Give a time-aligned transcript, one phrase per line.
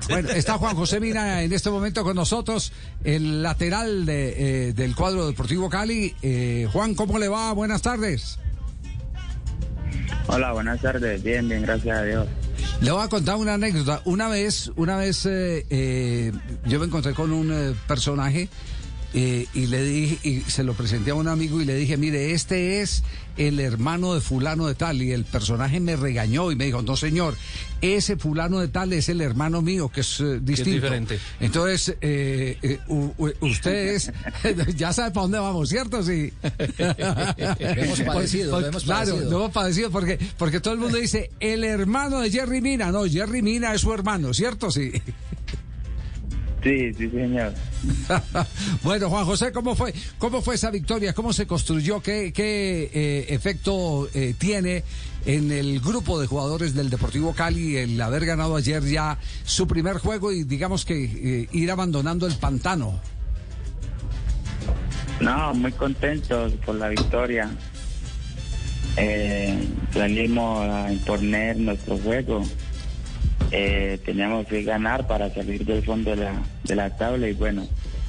[0.08, 2.72] Bueno, está Juan José Mina en este momento con nosotros,
[3.04, 6.14] el lateral de, eh, del cuadro Deportivo Cali.
[6.22, 7.52] Eh, Juan, ¿cómo le va?
[7.52, 8.38] Buenas tardes.
[10.28, 11.22] Hola, buenas tardes.
[11.22, 12.26] Bien, bien, gracias a Dios.
[12.80, 14.02] Le voy a contar una anécdota.
[14.04, 16.32] Una vez, una vez eh,
[16.64, 18.48] yo me encontré con un personaje
[19.18, 22.32] eh, y le dije, y se lo presenté a un amigo y le dije, mire,
[22.32, 23.02] este es
[23.38, 25.00] el hermano de fulano de tal.
[25.00, 27.34] Y el personaje me regañó y me dijo, no señor,
[27.80, 30.70] ese fulano de tal es el hermano mío, que es eh, distinto.
[30.70, 31.18] diferente.
[31.40, 32.78] Entonces, eh,
[33.40, 34.12] ustedes
[34.76, 36.02] ya saben para dónde vamos, ¿cierto?
[36.02, 36.30] Sí.
[37.58, 39.30] hemos padecido, hemos claro, padecido.
[39.30, 42.92] lo hemos padecido porque, porque todo el mundo dice, el hermano de Jerry Mina.
[42.92, 44.70] No, Jerry Mina es su hermano, ¿cierto?
[44.70, 44.92] Sí.
[46.66, 47.52] Sí, sí, señor.
[48.82, 51.12] bueno, Juan José, ¿cómo fue, cómo fue esa victoria?
[51.12, 52.00] ¿Cómo se construyó?
[52.00, 54.82] ¿Qué, qué eh, efecto eh, tiene
[55.26, 59.98] en el grupo de jugadores del Deportivo Cali el haber ganado ayer ya su primer
[59.98, 62.98] juego y digamos que eh, ir abandonando el pantano?
[65.20, 67.48] No, muy contentos por la victoria.
[69.92, 72.42] salimos a imponer nuestro juego
[73.50, 77.66] eh, teníamos que ganar para salir del fondo de la, de la tabla y bueno,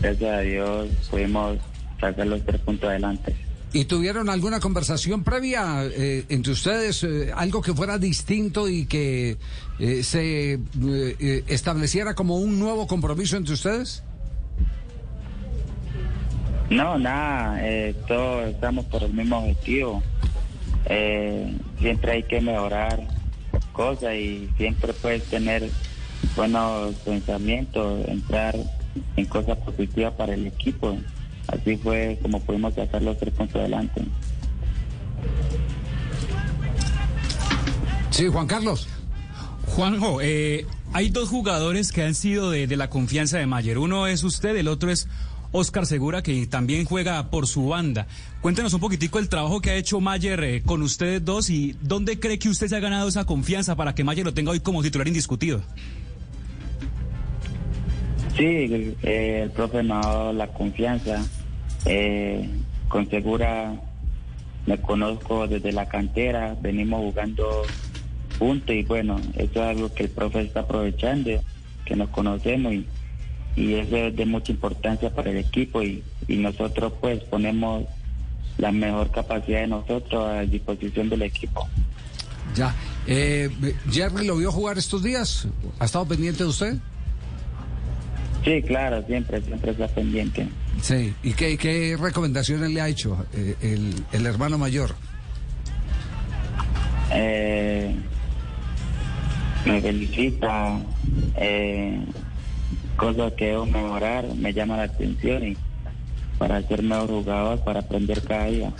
[0.00, 1.58] gracias a Dios pudimos
[2.00, 3.34] sacar los tres puntos adelante.
[3.72, 9.36] ¿Y tuvieron alguna conversación previa eh, entre ustedes, eh, algo que fuera distinto y que
[9.78, 10.58] eh, se
[11.46, 14.02] estableciera como un nuevo compromiso entre ustedes?
[16.70, 17.60] No, nada,
[18.06, 20.02] todos estamos por el mismo objetivo.
[21.78, 23.06] siempre hay que mejorar
[23.78, 25.70] cosas y siempre puedes tener
[26.34, 28.56] buenos pensamientos, entrar
[29.16, 30.98] en cosas positivas para el equipo.
[31.46, 34.02] Así fue como pudimos sacar los tres puntos adelante.
[38.10, 38.88] Sí, Juan Carlos.
[39.66, 43.78] Juanjo, eh, hay dos jugadores que han sido de, de la confianza de Mayer.
[43.78, 45.06] Uno es usted, el otro es
[45.52, 48.06] Oscar Segura, que también juega por su banda.
[48.40, 52.20] Cuéntenos un poquitico el trabajo que ha hecho Mayer eh, con ustedes dos y dónde
[52.20, 54.82] cree que usted se ha ganado esa confianza para que Mayer lo tenga hoy como
[54.82, 55.62] titular indiscutido.
[58.36, 61.24] Sí, el, eh, profe me ha dado la confianza.
[61.84, 62.48] Eh,
[62.88, 63.80] con Segura
[64.66, 67.62] me conozco desde la cantera, venimos jugando
[68.38, 71.30] juntos y bueno, eso es algo que el profe está aprovechando,
[71.84, 72.86] que nos conocemos y
[73.58, 77.84] y eso es de mucha importancia para el equipo y, nosotros pues ponemos
[78.58, 81.66] la mejor capacidad de nosotros a disposición del equipo.
[82.54, 82.74] Ya.
[83.06, 83.48] Eh,
[83.90, 85.48] ¿Jerry lo vio jugar estos días?
[85.78, 86.76] ¿Ha estado pendiente de usted?
[88.44, 90.46] Sí, claro, siempre, siempre está pendiente.
[90.82, 94.94] Sí, ¿y qué, qué recomendaciones le ha hecho eh, el, el, hermano mayor?
[97.10, 97.94] Eh,
[99.64, 100.78] me felicita,
[101.36, 102.00] eh,
[102.98, 105.56] cosas que debo mejorar, me llama la atención y
[106.36, 108.72] para ser mejor jugador, para aprender cada día.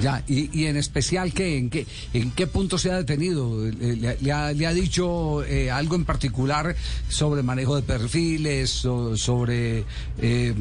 [0.00, 3.64] Ya, y, en especial, ¿qué, en, qué, ¿en qué punto se ha detenido?
[3.64, 6.74] ¿Le, ha, dicho eh, algo en particular
[7.08, 9.84] sobre manejo de perfiles, sobre
[10.20, 10.54] eh,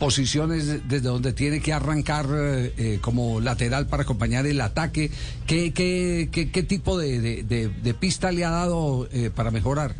[0.00, 5.12] posiciones desde donde tiene que arrancar eh, como lateral para acompañar el ataque?
[5.46, 9.94] ¿Qué, qué, qué, qué tipo de, de, pista le ha dado para mejorar?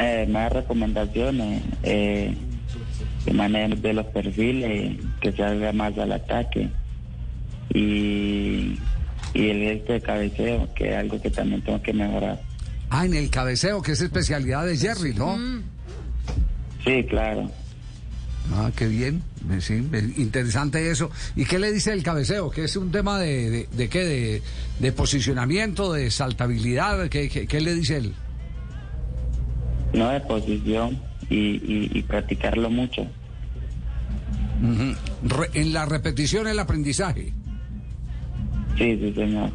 [0.00, 2.34] Eh, más recomendaciones, eh,
[3.24, 6.68] que de los perfiles, que se haga más al ataque
[7.74, 8.78] y,
[9.34, 12.40] y el gesto de cabeceo, que es algo que también tengo que mejorar.
[12.90, 15.36] Ah, en el cabeceo, que es especialidad de Jerry, ¿no?
[16.84, 17.50] Sí, claro.
[18.54, 19.22] Ah, qué bien,
[19.60, 19.74] sí,
[20.16, 21.10] interesante eso.
[21.36, 22.50] ¿Y qué le dice el cabeceo?
[22.50, 24.42] ¿Que es un tema de, de, qué?
[24.80, 27.10] De, posicionamiento, de saltabilidad?
[27.10, 28.14] ¿Qué, qué le dice él?
[29.92, 30.98] No de posición
[31.30, 33.06] y, practicarlo mucho.
[35.54, 37.32] en la repetición el aprendizaje.
[38.76, 39.50] Sí, sí, señor.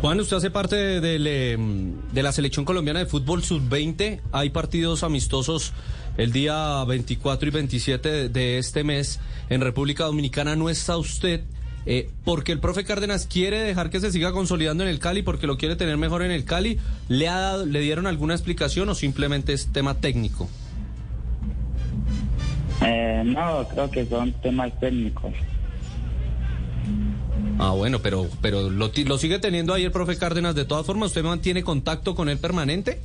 [0.00, 4.20] Juan, usted hace parte de, em, de la selección colombiana de fútbol sub-20.
[4.30, 5.72] Hay partidos amistosos
[6.16, 9.18] el día 24 y 27 de este mes
[9.50, 10.54] en República Dominicana.
[10.54, 11.42] ¿No está usted?
[11.90, 15.46] Eh, porque el profe Cárdenas quiere dejar que se siga consolidando en el Cali, porque
[15.46, 16.78] lo quiere tener mejor en el Cali.
[17.08, 20.50] ¿Le, ha dado, ¿le dieron alguna explicación o simplemente es tema técnico?
[22.84, 25.32] Eh, no, creo que son temas técnicos.
[27.58, 30.54] Ah, bueno, pero, pero lo, lo sigue teniendo ahí el profe Cárdenas.
[30.54, 33.00] De todas formas, ¿usted mantiene contacto con él permanente?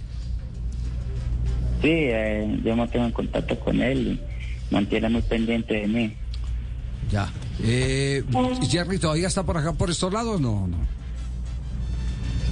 [1.81, 6.13] Sí, eh, yo mantengo contacto con él y mantiene muy pendiente de mí.
[7.13, 7.29] Ya.
[7.61, 8.23] Eh,
[8.67, 10.41] ¿Jerry todavía está por acá, por estos lados?
[10.41, 10.77] No, no.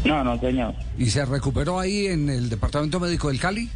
[0.05, 0.75] No, no, señor.
[0.99, 3.67] ¿Y se recuperó ahí en el Departamento Médico del Cali?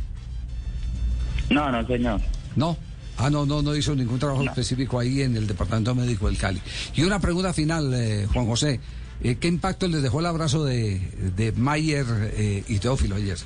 [1.49, 2.21] No, no, señor.
[2.55, 2.77] No.
[3.17, 6.61] Ah, no, no, no hizo ningún trabajo específico ahí en el Departamento Médico del Cali.
[6.93, 8.79] Y una pregunta final, eh, Juan José.
[9.23, 10.99] Eh, ¿Qué impacto les dejó el abrazo de,
[11.35, 12.05] de Mayer
[12.35, 13.37] eh, y Teófilo ayer?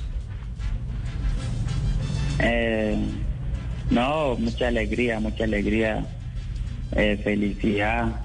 [2.40, 2.98] Eh,
[3.90, 6.04] no, mucha alegría, mucha alegría,
[6.92, 8.20] eh, felicidad,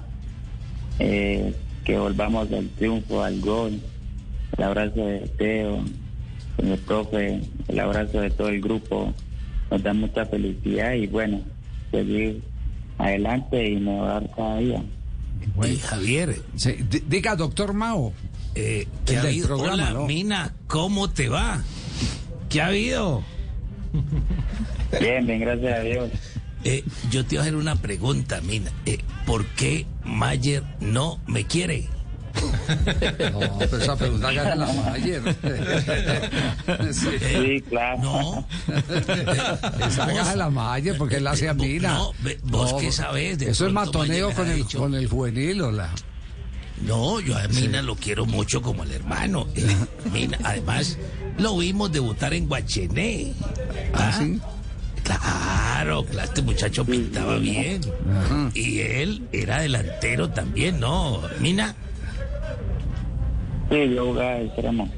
[0.98, 1.54] eh,
[1.84, 3.80] que volvamos al triunfo, al gol,
[4.56, 5.84] el abrazo de Teo,
[6.58, 9.12] el profe, el abrazo de todo el grupo,
[9.70, 11.40] nos da mucha felicidad y bueno,
[11.90, 12.42] seguir
[12.98, 14.82] adelante y mejorar cada día.
[15.62, 16.36] Eh, Javier,
[17.08, 18.12] diga, doctor Mao.
[18.54, 19.46] eh, El ¿qué ha habido?
[19.48, 20.06] programa, Hola, ¿no?
[20.06, 21.62] Mina, ¿cómo te va?
[22.48, 23.22] ¿Qué ha habido?
[25.00, 26.10] Bien, bien, gracias a Dios.
[26.68, 28.72] Eh, yo te iba a hacer una pregunta, Mina.
[28.86, 31.88] Eh, ¿Por qué Mayer no me quiere?
[33.32, 35.22] No, pero esa pregunta que la Mayer.
[36.92, 37.08] Sí.
[37.20, 38.02] Sí, claro.
[38.02, 38.46] No.
[39.86, 41.92] Esa haga la Mayer porque él hace a Vos- Mina.
[41.94, 42.12] no,
[42.44, 45.90] vos qué sabés, de Eso es matoneo Mayer con el, con el juvenil o la...
[46.82, 49.46] No, yo a Mina lo quiero mucho como al hermano.
[49.54, 49.64] Eh,
[50.12, 50.98] Mina, además,
[51.38, 53.32] lo vimos debutar en Guachené.
[53.94, 54.38] ¿Ah, sí?
[55.04, 55.22] Claro,
[55.76, 57.80] claro, este muchacho pintaba bien.
[58.54, 61.20] Y él era delantero también, ¿no?
[61.40, 61.74] Mina,
[63.70, 64.88] Sí, yo jugaba extremo.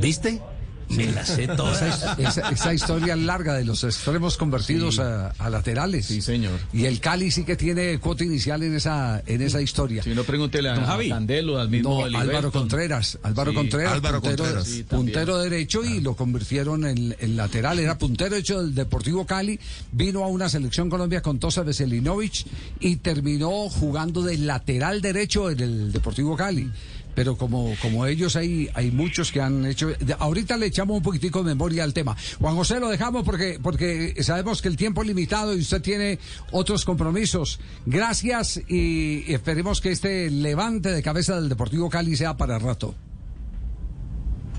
[0.00, 0.40] ¿viste?
[0.88, 1.72] Me la sé toda.
[1.88, 6.06] Esa, esa- esa historia larga de los extremos convertidos a, a laterales.
[6.06, 6.58] Sí, señor.
[6.72, 10.02] Y el Cali sí que tiene cuota inicial en esa, en esa historia.
[10.02, 11.08] Si no, pregúntele a, Javi.
[11.08, 13.56] Candelo, al mismo No, Álvaro con- Contreras, Álvaro Sí.
[13.56, 14.68] Contreras, Álvaro puntero, Contreras.
[14.68, 19.58] Sí, puntero derecho y lo convirtieron en, en lateral, era puntero hecho del Deportivo Cali,
[19.92, 22.46] vino a una selección Colombia con Tosa Veselinovic
[22.80, 26.70] y terminó jugando de lateral derecho en el Deportivo Cali.
[27.16, 29.88] Pero como, como ellos hay, hay muchos que han hecho.
[30.18, 32.14] ahorita le echamos un poquitico de memoria al tema.
[32.38, 36.18] Juan José lo dejamos porque, porque sabemos que el tiempo es limitado y usted tiene
[36.52, 37.58] otros compromisos.
[37.86, 42.94] Gracias y esperemos que este levante de cabeza del Deportivo Cali sea para rato.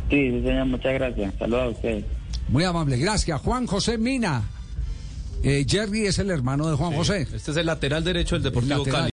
[0.09, 1.33] Sí, sí, señor, muchas gracias.
[1.37, 2.05] Saludos a ustedes.
[2.49, 3.39] Muy amable, gracias.
[3.41, 4.41] Juan José Mina.
[5.43, 7.27] Eh, Jerry es el hermano de Juan José.
[7.33, 9.01] Este es el lateral derecho del Deportivo lateral.
[9.01, 9.05] Cali.